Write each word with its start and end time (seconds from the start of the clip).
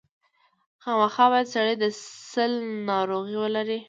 خامخا 0.83 1.25
باید 1.31 1.47
سړی 1.55 1.73
د 1.83 1.85
سِل 2.33 2.51
ناروغي 2.89 3.35
ولري. 3.43 3.79